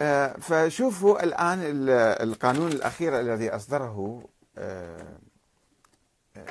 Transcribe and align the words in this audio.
آه، 0.00 0.32
فشوفوا 0.32 1.22
الآن 1.24 1.58
ال- 1.62 1.90
القانون 2.28 2.72
الأخير 2.72 3.20
الذي 3.20 3.50
أصدره 3.50 4.24
آه، 4.58 5.18
آه، 6.36 6.46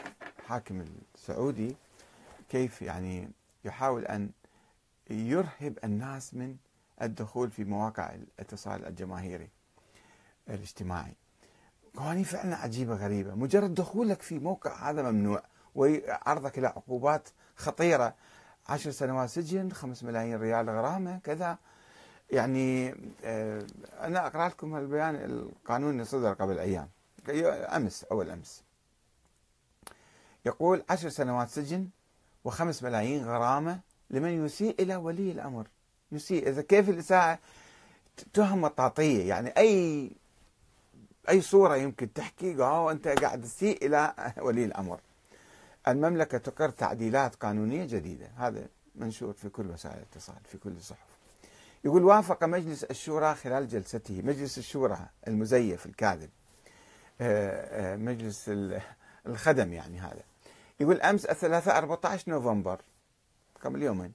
حاكم 0.48 0.86
السعودي 1.16 1.76
كيف 2.50 2.82
يعني 2.82 3.30
يحاول 3.66 4.06
أن 4.06 4.30
يرهب 5.10 5.78
الناس 5.84 6.34
من 6.34 6.56
الدخول 7.02 7.52
في 7.52 7.64
مواقع 7.64 8.16
الاتصال 8.16 8.86
الجماهيري 8.86 9.50
الاجتماعي. 10.50 11.14
قوانين 11.98 12.24
فعلا 12.24 12.56
عجيبة 12.56 12.96
غريبة. 12.96 13.36
مجرد 13.36 13.74
دخولك 13.74 14.22
في 14.22 14.40
موقع 14.40 14.90
هذا 14.90 15.02
ممنوع 15.12 15.44
وعرضك 15.76 16.58
إلى 16.60 16.68
عقوبات 16.68 17.30
خطيرة. 17.56 18.14
عشر 18.70 18.92
سنوات 18.92 19.30
سجن 19.30 19.72
خمس 19.72 20.04
ملايين 20.04 20.38
ريال 20.40 20.70
غرامة 20.70 21.18
كذا. 21.24 21.58
يعني 22.32 22.96
آه، 23.24 23.66
أنا 24.02 24.28
أقرأ 24.28 24.48
لكم 24.48 24.76
البيان 24.76 25.16
القانون 25.16 25.92
اللي 25.92 26.06
صدر 26.06 26.34
قبل 26.34 26.60
أيام. 26.60 26.90
أمس 27.76 28.04
أول 28.04 28.30
أمس. 28.30 28.64
يقول 30.46 30.84
عشر 30.90 31.10
سنوات 31.10 31.50
سجن 31.50 31.90
وخمس 32.44 32.84
ملايين 32.84 33.24
غرامة 33.26 33.80
لمن 34.10 34.46
يسيء 34.46 34.82
إلى 34.82 34.96
ولي 34.96 35.32
الأمر. 35.32 35.68
يسيء. 36.12 36.50
إذا 36.50 36.62
كيف 36.62 36.90
الإساءة؟ 36.90 37.40
تهم 38.34 38.62
مطاطية 38.62 39.30
يعني 39.30 39.50
أي 39.58 40.12
أي 41.30 41.42
صورة 41.42 41.76
يمكن 41.76 42.14
تحكي 42.14 42.56
أو 42.56 42.92
أنت 42.92 43.08
قاعد 43.08 43.42
تسيء 43.42 43.86
إلى 43.86 44.34
ولي 44.42 44.66
الأمر. 44.66 45.00
المملكة 45.88 46.38
تقر 46.38 46.70
تعديلات 46.70 47.36
قانونية 47.36 47.86
جديدة. 47.86 48.32
هذا 48.38 48.68
منشور 48.96 49.34
في 49.34 49.50
كل 49.50 49.70
وسائل 49.72 49.98
الاتصال 49.98 50.36
في 50.46 50.58
كل 50.58 50.72
الصحف 50.72 51.13
يقول 51.86 52.04
وافق 52.04 52.44
مجلس 52.44 52.84
الشورى 52.84 53.36
خلال 53.36 53.68
جلسته. 53.68 54.22
مجلس 54.22 54.58
الشورى 54.58 55.00
المزيف 55.28 55.86
الكاذب. 55.86 56.30
آه، 57.22 57.94
آه، 57.94 57.96
مجلس 57.96 58.50
ال- 58.50 58.82
الخدم 59.26 59.74
يعني 59.74 60.00
هذا. 60.00 60.24
يقول 60.80 61.02
أمس 61.02 61.26
الثلاثاء 61.26 61.78
14 61.78 62.30
نوفمبر 62.32 62.82
قبل 63.64 63.84
يومين 63.84 64.14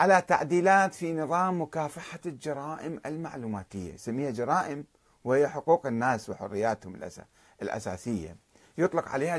على 0.00 0.20
تعديلات 0.28 0.94
في 0.94 1.12
نظام 1.12 1.62
مكافحة 1.62 2.18
الجرائم 2.26 3.00
المعلوماتية. 3.06 3.94
يسميها 3.94 4.30
جرائم 4.30 4.84
وهي 5.24 5.48
حقوق 5.48 5.86
الناس 5.86 6.30
وحرياتهم 6.30 6.96
الأسا- 7.00 7.24
الأساسية. 7.62 8.36
يطلق 8.78 9.08
عليها 9.08 9.38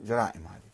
جرائم 0.00 0.46
هذه. 0.46 0.70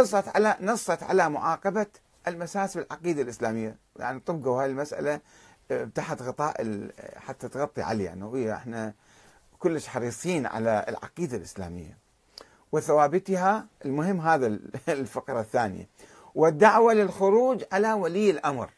نصت 0.00 0.28
على 0.28 0.56
نصت 0.60 1.02
على 1.02 1.30
معاقبة 1.30 1.86
المساس 2.28 2.76
بالعقيدة 2.78 3.22
الإسلامية. 3.22 3.76
يعني 3.96 4.20
طبقوا 4.20 4.62
هاي 4.62 4.66
المسألة 4.66 5.20
آه، 5.70 5.84
تحت 5.84 6.22
غطاء 6.22 6.88
حتى 7.16 7.48
تغطي 7.48 7.82
عليها 7.82 8.12
أنه 8.12 8.36
هي 8.36 8.54
إحنا 8.54 8.94
كلش 9.58 9.86
حريصين 9.88 10.46
على 10.46 10.84
العقيدة 10.88 11.36
الإسلامية. 11.36 11.98
وثوابتها 12.72 13.66
المهم 13.84 14.20
هذا 14.20 14.46
ال- 14.46 14.70
الفقرة 14.88 15.40
الثانية. 15.40 15.88
والدعوة 16.34 16.92
للخروج 16.94 17.64
على 17.72 17.92
ولي 17.92 18.30
الأمر. 18.30 18.70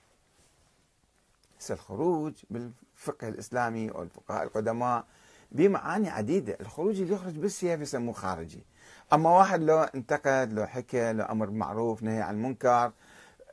هسه 1.60 1.74
الخروج 1.74 2.32
بالفقه 2.50 3.28
الإسلامي 3.28 3.90
أو 3.90 4.02
الفقهاء 4.02 4.42
القدماء 4.42 5.04
بمعاني 5.52 6.10
عديدة. 6.10 6.56
الخروج 6.60 7.00
اللي 7.00 7.14
يخرج 7.14 7.32
بالسيف 7.34 7.80
يسموه 7.80 8.14
خارجي. 8.14 8.64
أما 9.12 9.30
واحد 9.30 9.60
لو 9.62 9.78
انتقد 9.78 10.52
لو 10.52 10.66
حكى 10.66 11.12
لو 11.12 11.24
أمر 11.24 11.46
بالمعروف 11.46 12.02
نهي 12.02 12.22
عن 12.22 12.34
المنكر 12.34 12.92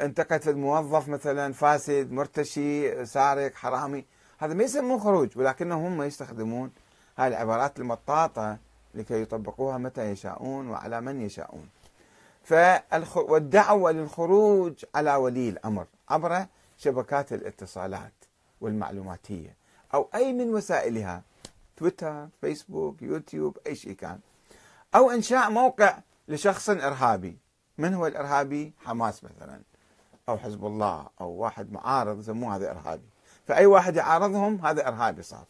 انتقد 0.02 0.42
في 0.42 0.50
الموظف 0.50 1.08
مثلا 1.08 1.54
فاسد 1.54 2.12
مرتشي 2.12 3.06
سارق 3.06 3.56
حرامي. 3.56 4.06
هذا 4.38 4.54
ما 4.54 4.64
يسموه 4.64 5.00
خروج 5.00 5.38
ولكنهم 5.38 5.86
هم 5.86 6.02
يستخدمون 6.02 6.72
هاي 7.18 7.28
العبارات 7.28 7.80
المطاطة 7.80 8.58
لكي 8.96 9.22
يطبقوها 9.22 9.78
متى 9.78 10.12
يشاءون 10.12 10.70
وعلى 10.70 11.02
من 11.02 11.22
يشاءون. 11.22 11.70
والدعوة 13.16 13.92
للخروج 13.92 14.86
على 14.96 15.16
ولي 15.16 15.50
الأمر. 15.50 15.86
عبر 16.10 16.46
شبكات 16.78 17.34
الاتصالات 17.34 18.14
والمعلوماتية 18.62 19.56
أو 19.94 20.10
أي 20.16 20.34
من 20.34 20.54
وسائلها 20.54 21.22
تويتر 21.78 22.28
فيسبوك 22.42 23.02
يوتيوب 23.02 23.58
أي 23.68 23.76
شيء 23.76 23.94
كان. 23.94 24.20
أو 24.96 25.12
إنشاء 25.12 25.50
موقع 25.50 25.98
لشخص 26.28 26.70
إرهابي. 26.70 27.38
من 27.78 27.94
هو 27.94 28.08
الإرهابي؟ 28.08 28.74
حماس 28.86 29.24
مثلا. 29.24 29.60
أو 30.30 30.38
حزب 30.38 30.66
الله 30.66 31.08
أو 31.22 31.30
واحد 31.30 31.72
معارض 31.72 32.20
يسموه 32.20 32.56
هذا 32.56 32.72
إرهابي. 32.72 33.10
فأي 33.48 33.66
واحد 33.66 33.96
يعارضهم 33.96 34.66
هذا 34.66 34.88
إرهابي 34.88 35.24
صار. 35.24 35.46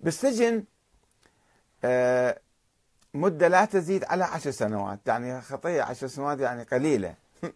بالسجن 0.00 0.64
آه، 1.84 2.40
مدة 3.14 3.48
لا 3.48 3.64
تزيد 3.64 4.04
على 4.04 4.24
عشر 4.24 4.50
سنوات. 4.50 4.98
يعني 5.06 5.40
خطية 5.40 5.82
عشر 5.82 6.06
سنوات 6.06 6.40
يعني 6.40 6.62
قليلة. 6.62 7.14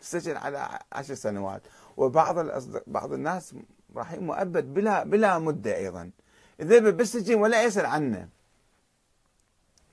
السجن 0.00 0.36
على 0.36 0.78
عشر 0.92 1.14
سنوات. 1.14 1.62
وبعض 1.96 2.38
الأصدق... 2.38 2.82
بعض 2.86 3.12
الناس 3.12 3.54
راح 3.96 4.12
مؤبد 4.12 4.74
بلا 4.74 5.04
بلا 5.04 5.38
مدة 5.38 5.76
أيضا. 5.76 6.10
إذا 6.60 6.78
بالسجن 6.78 7.34
ولا 7.34 7.62
يسأل 7.62 7.86
عنه. 7.86 8.28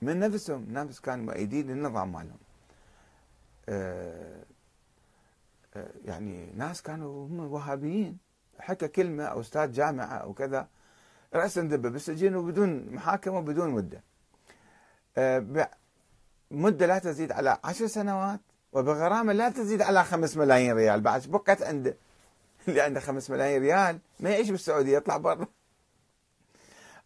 من 0.01 0.19
نفسهم 0.19 0.65
ناس 0.69 1.01
كانوا 1.01 1.25
مؤيدين 1.25 1.67
للنظام 1.67 2.11
مالهم. 2.11 2.37
آه، 3.69 4.43
يعني 6.05 6.53
ناس 6.55 6.81
كانوا 6.81 7.27
هم 7.27 7.39
وهابيين. 7.39 8.17
حكى 8.59 8.87
كلمة 8.87 9.23
أو 9.23 9.39
أستاذ 9.39 9.71
جامعة 9.71 10.05
أو 10.05 10.33
كذا 10.33 10.67
رأسا 11.33 11.61
دبة 11.61 11.89
بالسجن 11.89 12.35
وبدون 12.35 12.93
محاكمة 12.93 13.37
وبدون 13.37 13.69
مدة. 13.69 14.03
آه، 15.17 15.69
مدة 16.51 16.85
لا 16.85 16.99
تزيد 16.99 17.31
على 17.31 17.57
عشر 17.63 17.87
سنوات 17.87 18.39
وبغرامة 18.73 19.33
لا 19.33 19.49
تزيد 19.49 19.81
على 19.81 20.03
خمس 20.03 20.37
ملايين 20.37 20.73
ريال. 20.73 21.01
بعد 21.01 21.27
بقت 21.27 21.63
عنده 21.63 21.97
اللي 22.67 22.81
عنده 22.81 22.99
خمس 22.99 23.29
ملايين 23.29 23.61
ريال 23.61 23.99
ما 24.19 24.29
يعيش 24.29 24.49
بالسعودية 24.49 24.97
يطلع 24.97 25.17
برا. 25.17 25.47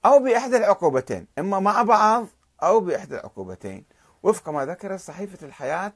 أو 0.05 0.19
بإحدى 0.19 0.57
العقوبتين 0.57 1.27
إما 1.39 1.59
مع 1.59 1.83
بعض 1.83 2.27
أو 2.63 2.79
بإحدى 2.79 3.15
العقوبتين. 3.15 3.85
وفق 4.23 4.49
ما 4.49 4.65
ذكرت 4.65 4.99
صحيفة 4.99 5.47
الحياة 5.47 5.93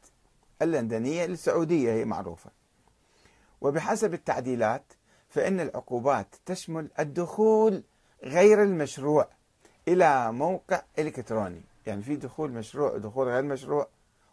اللندنية 0.62 1.26
السعودية 1.26 1.94
هي 1.94 2.06
معروفة. 2.06 2.57
وبحسب 3.62 4.14
التعديلات 4.14 4.94
فإن 5.30 5.60
العقوبات 5.60 6.36
تشمل 6.46 6.90
الدخول 7.00 7.84
غير 8.24 8.64
المشروع 8.64 9.28
إلى 9.88 10.32
موقع 10.32 10.82
إلكتروني. 11.00 11.62
يعني 11.86 12.02
في 12.02 12.16
دخول 12.16 12.52
مشروع 12.52 12.92
ودخول 12.92 13.28
غير 13.28 13.44
مشروع. 13.44 13.88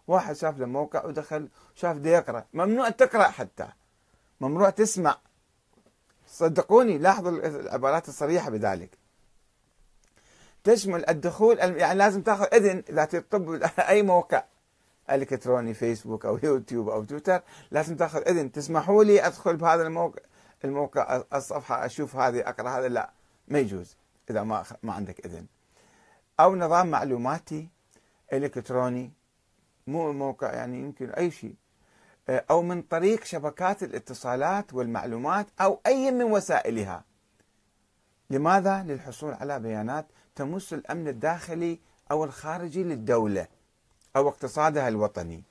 واحد 0.06 0.36
شاف 0.36 0.58
له 0.58 0.66
موقع 0.66 1.04
ودخل 1.04 1.48
شاف 1.74 1.96
ده 1.96 2.10
يقرأ. 2.10 2.44
ممنوع 2.54 2.90
تقرأ 2.90 3.22
حتى. 3.22 3.68
ممنوع 4.40 4.70
تسمع. 4.70 5.18
صدقوني 6.26 6.98
لاحظوا 6.98 7.30
العبارات 7.30 8.08
الصريحة 8.08 8.50
بذلك. 8.50 8.90
تشمل 10.64 11.08
الدخول 11.10 11.58
يعني 11.58 11.98
لازم 11.98 12.22
تاخذ 12.22 12.46
إذن 12.54 12.82
إذا 12.88 13.04
تطب 13.04 13.62
أي 13.78 14.02
موقع. 14.02 14.44
الكتروني 15.10 15.74
فيسبوك 15.74 16.26
أو 16.26 16.38
يوتيوب 16.42 16.88
أو 16.88 17.04
تويتر. 17.04 17.42
لازم 17.70 17.96
تاخذ 17.96 18.28
إذن 18.28 18.52
تسمحوا 18.52 19.04
لي 19.04 19.26
أدخل 19.26 19.56
بهذا 19.56 19.82
الموقع 19.82 20.22
الموقع 20.64 21.22
الصفحة 21.34 21.86
أشوف 21.86 22.16
هذه 22.16 22.48
أقرأ 22.48 22.68
هذا. 22.70 22.88
لا 22.88 23.10
ما 23.48 23.58
يجوز 23.58 23.96
إذا 24.30 24.42
ما 24.42 24.64
ما 24.82 24.92
عندك 24.92 25.26
إذن. 25.26 25.46
أو 26.40 26.56
نظام 26.56 26.90
معلوماتي 26.90 27.68
إلكتروني 28.32 29.12
مو 29.86 30.12
موقع 30.12 30.52
يعني 30.52 30.80
يمكن 30.80 31.10
أي 31.10 31.30
شيء. 31.30 31.54
أو 32.28 32.62
من 32.62 32.82
طريق 32.82 33.24
شبكات 33.24 33.82
الاتصالات 33.82 34.74
والمعلومات 34.74 35.46
أو 35.60 35.80
أي 35.86 36.10
من 36.10 36.22
وسائلها. 36.22 37.04
لماذا؟ 38.30 38.82
للحصول 38.82 39.32
على 39.34 39.60
بيانات 39.60 40.06
تمس 40.34 40.72
الأمن 40.72 41.08
الداخلي 41.08 41.80
أو 42.10 42.24
الخارجي 42.24 42.82
للدولة. 42.82 43.46
أو 44.16 44.28
اقتصادها 44.28 44.88
الوطني. 44.88 45.42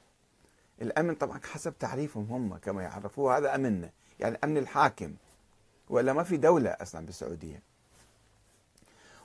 الأمن 0.81 1.15
طبعا 1.15 1.39
حسب 1.51 1.77
تعريفهم 1.77 2.25
هم 2.31 2.57
كما 2.57 2.83
يعرفوه 2.83 3.37
هذا 3.37 3.55
أمننا، 3.55 3.89
يعني 4.19 4.37
أمن 4.43 4.57
الحاكم 4.57 5.13
وإلا 5.89 6.13
ما 6.13 6.23
في 6.23 6.37
دولة 6.37 6.69
أصلا 6.69 7.05
بالسعودية. 7.05 7.61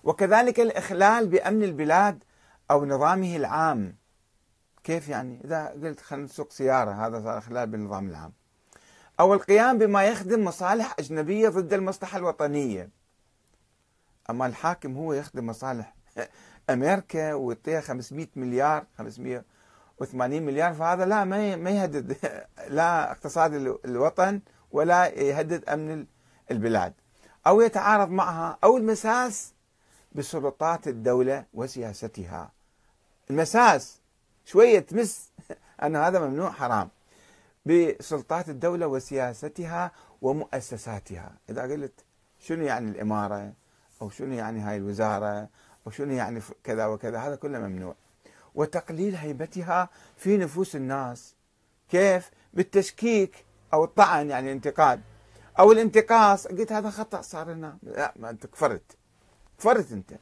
وكذلك 0.04 0.60
الإخلال 0.60 1.28
بأمن 1.28 1.62
البلاد 1.62 2.24
أو 2.70 2.84
نظامه 2.84 3.36
العام. 3.36 3.96
كيف 4.84 5.08
يعني؟ 5.08 5.40
إذا 5.44 5.66
قلت 5.68 6.00
خلينا 6.00 6.24
نسوق 6.24 6.52
سيارة 6.52 6.90
هذا 6.90 7.22
صار 7.22 7.38
إخلال 7.38 7.66
بالنظام 7.66 8.08
العام. 8.08 8.32
أو 9.20 9.34
القيام 9.34 9.78
بما 9.78 10.04
يخدم 10.04 10.44
مصالح 10.44 10.94
أجنبية 10.98 11.48
ضد 11.48 11.72
المصلحة 11.72 12.18
الوطنية. 12.18 12.90
أما 14.30 14.46
الحاكم 14.46 14.96
هو 14.96 15.12
يخدم 15.12 15.46
مصالح 15.46 15.94
أمريكا 16.70 17.34
ويعطيها 17.34 17.80
500 17.80 18.26
مليار 18.36 18.86
580 18.98 20.42
مليار 20.42 20.74
فهذا 20.74 21.06
لا 21.06 21.24
ما 21.24 21.56
ما 21.56 21.70
يهدد 21.70 22.16
لا 22.78 23.10
اقتصاد 23.10 23.54
الوطن 23.84 24.40
ولا 24.72 25.06
يهدد 25.06 25.68
أمن 25.68 26.06
البلاد. 26.50 26.92
أو 27.46 27.60
يتعارض 27.60 28.10
معها 28.10 28.58
أو 28.64 28.76
المساس 28.76 29.52
بسلطات 30.12 30.88
الدولة 30.88 31.44
وسياستها. 31.54 32.52
المساس 33.30 34.00
شوية 34.44 34.80
تمس 34.80 35.32
أن 35.82 35.96
هذا 35.96 36.18
ممنوع 36.18 36.50
حرام. 36.50 36.88
بسلطات 37.66 38.48
الدولة 38.48 38.86
وسياستها 38.86 39.92
ومؤسساتها. 40.22 41.32
إذا 41.50 41.62
قلت 41.62 42.04
شنو 42.38 42.64
يعني 42.64 42.90
الإمارة 42.90 43.52
أو 44.02 44.10
شنو 44.10 44.34
يعني 44.34 44.60
هاي 44.60 44.76
الوزارة 44.76 45.48
أو 45.88 45.92
شنو 45.92 46.12
يعني 46.12 46.40
كذا 46.64 46.86
وكذا 46.86 47.18
هذا 47.18 47.36
كله 47.36 47.58
ممنوع. 47.58 47.94
وتقليل 48.54 49.16
هيبتها 49.16 49.88
في 50.16 50.36
نفوس 50.36 50.76
الناس. 50.76 51.34
كيف؟ 51.90 52.30
بالتشكيك 52.54 53.44
أو 53.72 53.84
الطعن 53.84 54.30
يعني 54.30 54.46
الانتقاد. 54.46 55.00
أو 55.58 55.72
الانتقاص 55.72 56.46
قلت 56.46 56.72
هذا 56.72 56.90
خطأ 56.90 57.20
صار 57.20 57.50
لنا. 57.50 57.78
لا 57.82 58.12
ما 58.16 58.30
أنت 58.30 58.46
كفرت. 58.46 58.96
كفرت 59.58 59.92
أنت. 59.92 60.12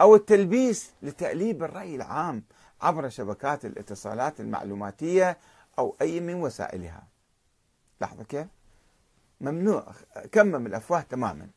أو 0.00 0.14
التلبيس 0.14 0.90
لتأليب 1.02 1.62
الرأي 1.62 1.96
العام 1.96 2.42
عبر 2.80 3.08
شبكات 3.08 3.64
الاتصالات 3.64 4.40
المعلوماتية 4.40 5.38
أو 5.78 5.96
أي 6.00 6.20
من 6.20 6.34
وسائلها. 6.34 7.02
لحظة 8.00 8.24
كيف؟ 8.24 8.46
ممنوع. 9.40 9.92
كمم 10.32 10.66
الأفواه 10.66 11.00
تماما. 11.00 11.48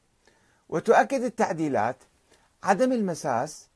وتؤكد 0.70 1.24
التعديلات 1.24 1.98
عدم 2.66 2.92
المساس 2.92 3.68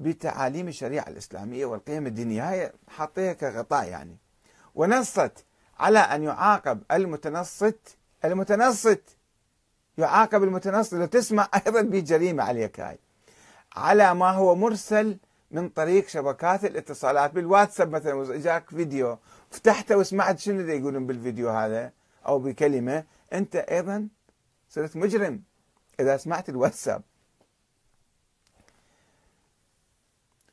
بتعاليم 0.00 0.68
الشريعة 0.68 1.08
الإسلامية 1.08 1.66
والقيم 1.66 2.06
الدينية 2.06 2.50
هي 2.50 2.72
حاطيها 2.88 3.32
كغطاء 3.32 3.88
يعني. 3.88 4.16
ونصت 4.74 5.32
على 5.78 5.98
أن 5.98 6.22
يعاقب 6.22 6.82
المتنصت 6.92 7.96
المتنصت 8.24 9.02
يعاقب 9.98 10.42
المتنصت 10.42 10.94
لو 10.94 11.06
تسمع 11.06 11.48
أيضا 11.66 11.80
بجريمة 11.82 12.42
عليك 12.42 12.80
هاي. 12.80 12.98
على 13.76 14.14
ما 14.14 14.30
هو 14.30 14.54
مرسل 14.54 15.18
من 15.50 15.68
طريق 15.68 16.08
شبكات 16.08 16.64
الاتصالات 16.64 17.34
بالواتساب 17.34 17.90
مثلا 17.90 18.36
جاك 18.36 18.70
فيديو 18.70 19.18
فتحته 19.50 19.96
وسمعت 19.96 20.38
شنو 20.38 20.60
يقولون 20.60 21.06
بالفيديو 21.06 21.50
هذا 21.50 21.92
أو 22.26 22.38
بكلمة 22.38 23.04
أنت 23.32 23.56
أيضا 23.56 24.08
صرت 24.70 24.96
مجرم 24.96 25.42
إذا 26.00 26.16
سمعت 26.16 26.48
الواتساب. 26.48 27.02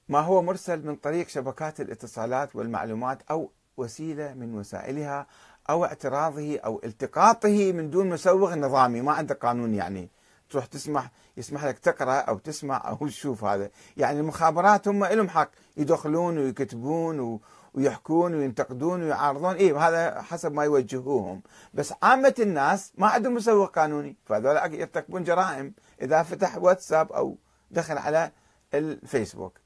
ما 0.10 0.20
هو 0.20 0.42
مرسل 0.42 0.88
من 0.88 0.96
طريق 0.96 1.28
شبكات 1.28 1.82
الاتصالات 1.82 2.56
والمعلومات 2.56 3.22
أو 3.32 3.52
وسيلة 3.78 4.34
من 4.34 4.56
وسائلها 4.56 5.28
أو 5.70 5.86
اعتراضه 5.86 6.58
أو 6.58 6.82
التقاطه 6.84 7.72
من 7.72 7.90
دون 7.90 8.10
مسوغ 8.10 8.56
نظامي؟ 8.56 9.02
ما 9.02 9.12
عنده 9.12 9.36
قانون 9.36 9.74
يعني 9.74 10.10
تروح 10.50 10.66
تسمح 10.66 11.12
يسمح 11.38 11.66
لك 11.66 11.80
تقرأ 11.80 12.14
أو 12.14 12.38
تسمع 12.38 12.90
أو 12.90 13.08
تشوف 13.08 13.44
هذا. 13.44 13.70
يعني 13.98 14.20
المخابرات 14.20 14.88
هم 14.88 15.06
لهم 15.06 15.30
حق. 15.30 15.50
يدخلون 15.78 16.38
ويكتبون 16.38 17.40
ويحكون 17.74 18.36
وينتقدون 18.36 19.04
ويعارضون. 19.04 19.56
اي 19.56 19.74
هذا 19.74 20.22
حسب 20.22 20.52
ما 20.54 20.64
يوجهوهم. 20.64 21.42
بس 21.74 21.94
عامة 22.04 22.36
الناس 22.40 22.94
ما 22.98 23.08
عندهم 23.08 23.34
مسوغ 23.34 23.66
قانوني. 23.66 24.16
فهذول 24.26 24.74
يرتكبون 24.74 25.24
جرائم 25.24 25.74
إذا 26.02 26.24
فتح 26.24 26.58
واتساب 26.58 27.12
أو 27.12 27.38
دخل 27.72 27.98
على 27.98 28.32
الفيسبوك. 28.74 29.65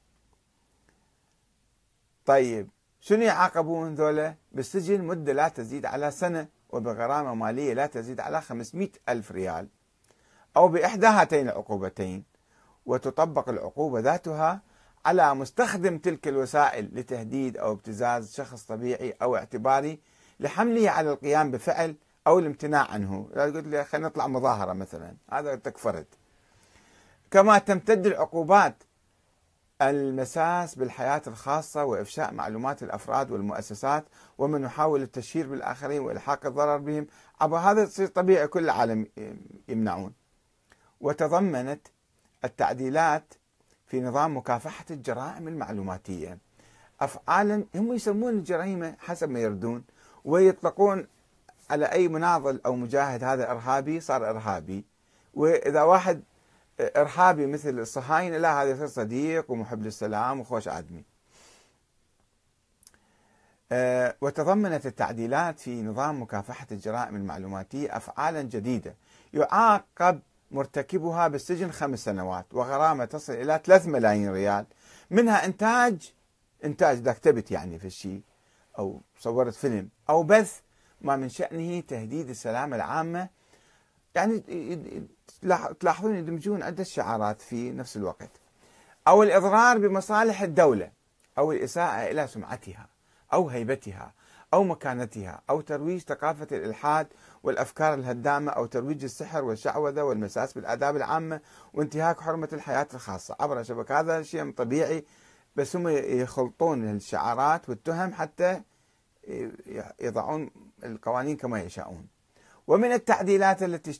طيب 2.30 2.68
شنو 3.00 3.22
يعاقبون 3.22 3.94
ذولا 3.94 4.34
بالسجن 4.52 5.04
مدة 5.04 5.32
لا 5.32 5.48
تزيد 5.48 5.86
على 5.86 6.10
سنة 6.10 6.48
وبغرامة 6.68 7.34
مالية 7.34 7.74
لا 7.74 7.86
تزيد 7.86 8.20
على 8.20 8.40
500 8.40 8.88
ألف 9.08 9.32
ريال. 9.32 9.68
أو 10.56 10.68
بإحدى 10.68 11.06
هاتين 11.06 11.48
العقوبتين 11.48 12.24
وتطبق 12.86 13.48
العقوبة 13.48 14.00
ذاتها 14.00 14.62
على 15.04 15.34
مستخدم 15.34 15.98
تلك 15.98 16.28
الوسائل 16.28 16.90
لتهديد 16.92 17.56
أو 17.56 17.72
ابتزاز 17.72 18.34
شخص 18.34 18.62
طبيعي 18.62 19.14
أو 19.22 19.36
اعتباري 19.36 20.00
لحمله 20.40 20.90
على 20.90 21.10
القيام 21.10 21.50
بفعل 21.50 21.96
أو 22.26 22.38
الامتناع 22.38 22.90
عنه. 22.90 23.28
قلت 23.36 23.66
لي 23.66 23.84
خلينا 23.84 24.08
نطلع 24.08 24.26
مظاهرة 24.26 24.72
مثلا 24.72 25.14
هذا 25.32 25.54
تكفرت 25.54 26.06
كما 27.30 27.58
تمتد 27.58 28.06
العقوبات 28.06 28.82
المساس 29.82 30.74
بالحياة 30.74 31.22
الخاصة 31.26 31.84
وإفشاء 31.84 32.34
معلومات 32.34 32.82
الأفراد 32.82 33.30
والمؤسسات 33.30 34.04
ومن 34.38 34.62
يحاول 34.64 35.02
التشهير 35.02 35.46
بالآخرين 35.46 36.00
وإلحاق 36.00 36.46
الضرر 36.46 36.76
بهم. 36.76 37.06
عبر 37.40 37.58
هذا 37.58 37.82
يصير 37.82 38.06
طبيعي 38.06 38.46
كل 38.46 38.64
العالم 38.64 39.06
يمنعون. 39.68 40.12
وتضمنت 41.00 41.86
التعديلات 42.44 43.34
في 43.86 44.00
نظام 44.00 44.36
مكافحة 44.36 44.84
الجرائم 44.90 45.48
المعلوماتية. 45.48 46.38
أفعالا 47.00 47.64
هم 47.74 47.92
يسمون 47.92 48.32
الجريمة 48.32 48.94
حسب 48.98 49.30
ما 49.30 49.40
يردون 49.40 49.84
ويطلقون 50.24 51.06
على 51.70 51.86
أي 51.86 52.08
مناضل 52.08 52.60
أو 52.66 52.76
مجاهد 52.76 53.24
هذا 53.24 53.50
إرهابي 53.50 54.00
صار 54.00 54.30
إرهابي. 54.30 54.84
وإذا 55.34 55.82
واحد 55.82 56.22
إرهابي 56.80 57.46
مثل 57.46 57.78
الصهاينة 57.78 58.38
لا 58.38 58.62
هذا 58.62 58.70
يصير 58.70 58.86
صديق 58.86 59.50
ومحب 59.50 59.82
للسلام 59.82 60.40
وخوش 60.40 60.68
آدمي 60.68 61.04
أه 63.72 64.16
وتضمنت 64.20 64.86
التعديلات 64.86 65.58
في 65.60 65.82
نظام 65.82 66.22
مكافحة 66.22 66.66
الجرائم 66.72 67.16
المعلوماتية 67.16 67.96
أفعالا 67.96 68.42
جديدة 68.42 68.94
يعاقب 69.34 70.20
مرتكبها 70.50 71.28
بالسجن 71.28 71.70
خمس 71.70 72.04
سنوات 72.04 72.46
وغرامة 72.52 73.04
تصل 73.04 73.32
إلى 73.32 73.60
3 73.64 73.88
ملايين 73.90 74.32
ريال 74.32 74.66
منها 75.10 75.46
إنتاج 75.46 76.12
إنتاج 76.64 76.96
إذا 76.96 77.12
كتبت 77.12 77.50
يعني 77.50 77.78
في 77.78 77.86
الشيء 77.86 78.22
أو 78.78 79.00
صورت 79.18 79.54
فيلم 79.54 79.88
أو 80.10 80.22
بث 80.22 80.60
ما 81.00 81.16
من 81.16 81.28
شأنه 81.28 81.80
تهديد 81.80 82.28
السلامة 82.28 82.76
العامة 82.76 83.28
يعني 84.14 84.42
تلاحظون 85.80 86.14
يدمجون 86.14 86.62
عدة 86.62 86.84
شعارات 86.84 87.42
في 87.42 87.70
نفس 87.70 87.96
الوقت. 87.96 88.30
أو 89.08 89.22
الإضرار 89.22 89.78
بمصالح 89.78 90.42
الدولة 90.42 90.92
أو 91.38 91.52
الإساءة 91.52 92.10
إلى 92.10 92.26
سمعتها 92.26 92.88
أو 93.32 93.48
هيبتها 93.48 94.12
أو 94.54 94.64
مكانتها 94.64 95.42
أو 95.50 95.60
ترويج 95.60 96.00
ثقافة 96.00 96.46
الإلحاد 96.52 97.06
والأفكار 97.42 97.94
الهدامة 97.94 98.52
أو 98.52 98.66
ترويج 98.66 99.04
السحر 99.04 99.44
والشعوذة 99.44 100.02
والمساس 100.02 100.52
بالآداب 100.52 100.96
العامة 100.96 101.40
وانتهاك 101.74 102.20
حرمة 102.20 102.48
الحياة 102.52 102.88
الخاصة. 102.94 103.36
عبر 103.40 103.62
شبكة 103.62 104.00
هذا 104.00 104.22
شيء 104.22 104.52
طبيعي 104.52 105.04
بس 105.56 105.76
هم 105.76 105.88
يخلطون 105.88 106.90
الشعارات 106.96 107.68
والتهم 107.68 108.12
حتى 108.12 108.62
يضعون 110.00 110.50
القوانين 110.84 111.36
كما 111.36 111.60
يشاءون. 111.60 112.06
ومن 112.70 112.92
التعديلات 112.92 113.62
التي 113.62 113.92